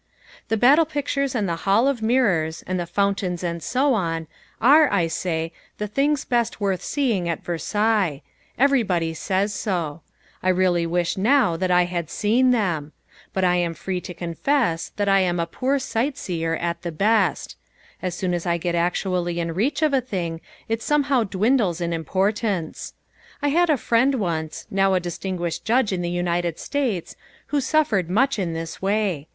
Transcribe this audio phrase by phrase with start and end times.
[0.47, 4.25] The battle pictures and the Hall of Mirrors, and the fountains and so on,
[4.59, 8.23] are, I say, the things best worth seeing at Versailles.
[8.57, 10.01] Everybody says so.
[10.41, 12.93] I really wish now that I had seen them.
[13.31, 17.55] But I am free to confess that I am a poor sightseer at the best.
[18.01, 21.93] As soon as I get actually in reach of a thing it somehow dwindles in
[21.93, 22.95] importance.
[23.39, 27.15] I had a friend once, now a distinguished judge in the United States,
[27.53, 29.27] who suffered much in this way.